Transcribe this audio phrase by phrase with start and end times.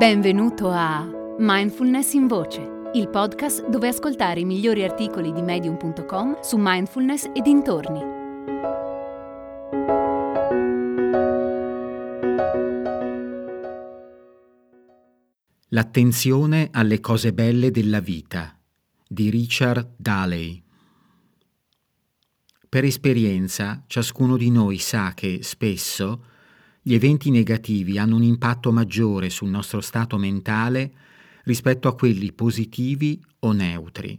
[0.00, 6.56] Benvenuto a Mindfulness in Voce, il podcast dove ascoltare i migliori articoli di medium.com su
[6.58, 8.00] mindfulness e dintorni.
[15.68, 18.58] L'attenzione alle cose belle della vita
[19.06, 20.62] di Richard Daley.
[22.70, 26.24] Per esperienza, ciascuno di noi sa che spesso
[26.90, 30.92] gli eventi negativi hanno un impatto maggiore sul nostro stato mentale
[31.44, 34.18] rispetto a quelli positivi o neutri.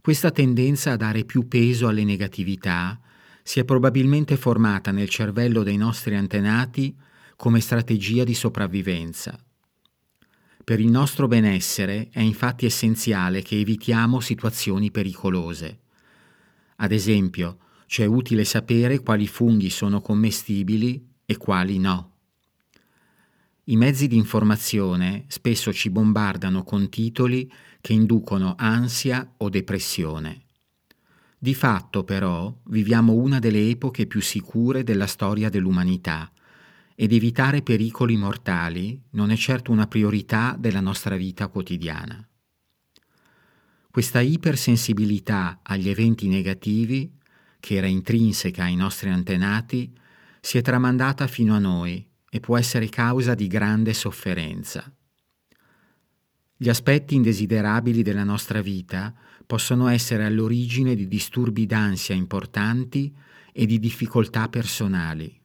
[0.00, 2.96] Questa tendenza a dare più peso alle negatività
[3.42, 6.96] si è probabilmente formata nel cervello dei nostri antenati
[7.34, 9.36] come strategia di sopravvivenza.
[10.62, 15.80] Per il nostro benessere è infatti essenziale che evitiamo situazioni pericolose.
[16.76, 22.10] Ad esempio, ci è utile sapere quali funghi sono commestibili e quali no.
[23.64, 30.42] I mezzi di informazione spesso ci bombardano con titoli che inducono ansia o depressione.
[31.38, 36.30] Di fatto, però, viviamo una delle epoche più sicure della storia dell'umanità
[36.94, 42.24] ed evitare pericoli mortali non è certo una priorità della nostra vita quotidiana.
[43.90, 47.12] Questa ipersensibilità agli eventi negativi,
[47.60, 49.92] che era intrinseca ai nostri antenati,
[50.44, 54.92] si è tramandata fino a noi e può essere causa di grande sofferenza.
[56.56, 59.14] Gli aspetti indesiderabili della nostra vita
[59.46, 63.14] possono essere all'origine di disturbi d'ansia importanti
[63.52, 65.40] e di difficoltà personali.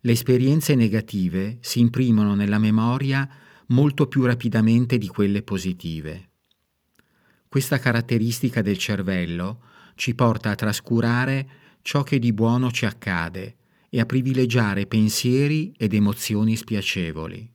[0.00, 3.28] Le esperienze negative si imprimono nella memoria
[3.68, 6.30] molto più rapidamente di quelle positive.
[7.48, 9.64] Questa caratteristica del cervello
[9.96, 11.48] ci porta a trascurare
[11.82, 13.56] ciò che di buono ci accade
[13.94, 17.46] e a privilegiare pensieri ed emozioni spiacevoli.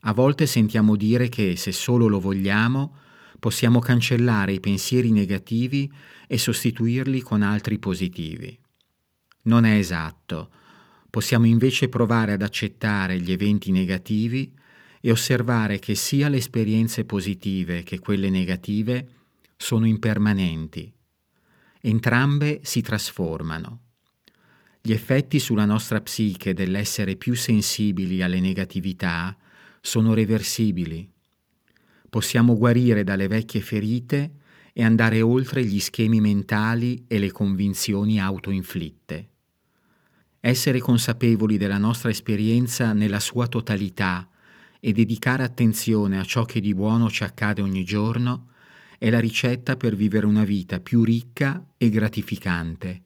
[0.00, 2.96] A volte sentiamo dire che se solo lo vogliamo
[3.38, 5.92] possiamo cancellare i pensieri negativi
[6.26, 8.58] e sostituirli con altri positivi.
[9.42, 10.50] Non è esatto.
[11.10, 14.50] Possiamo invece provare ad accettare gli eventi negativi
[15.02, 19.08] e osservare che sia le esperienze positive che quelle negative
[19.58, 20.90] sono impermanenti.
[21.82, 23.85] Entrambe si trasformano.
[24.86, 29.36] Gli effetti sulla nostra psiche dell'essere più sensibili alle negatività
[29.80, 31.10] sono reversibili.
[32.08, 34.34] Possiamo guarire dalle vecchie ferite
[34.72, 39.30] e andare oltre gli schemi mentali e le convinzioni autoinflitte.
[40.38, 44.28] Essere consapevoli della nostra esperienza nella sua totalità
[44.78, 48.50] e dedicare attenzione a ciò che di buono ci accade ogni giorno
[48.98, 53.05] è la ricetta per vivere una vita più ricca e gratificante.